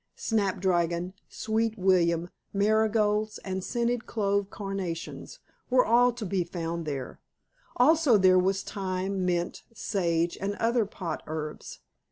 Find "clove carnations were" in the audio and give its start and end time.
4.07-5.85